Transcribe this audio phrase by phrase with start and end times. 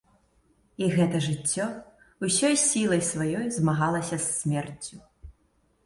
[0.85, 1.67] І гэта жыццё
[2.25, 4.95] ўсёй сілай сваёй змагалася з смерцю.